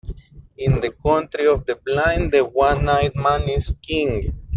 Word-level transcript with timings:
In 0.57 0.79
the 0.79 0.89
country 0.89 1.45
of 1.45 1.67
the 1.67 1.75
blind, 1.75 2.31
the 2.31 2.43
one-eyed 2.43 3.15
man 3.15 3.47
is 3.47 3.75
king. 3.83 4.33